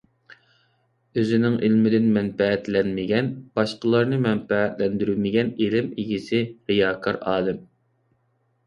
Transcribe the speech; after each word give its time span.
ئۆزىنىڭ 1.21 1.57
ئىلمىدىن 1.67 2.07
مەنپەئەتلەنمىگەن، 2.15 3.29
باشقىلارنى 3.61 4.21
مەنپەئەتلەندۈرمىگەن 4.25 5.53
ئىلىم 5.67 5.95
ئىگىسى 5.99 6.45
رىياكار 6.73 7.23
ئالىم. 7.35 7.67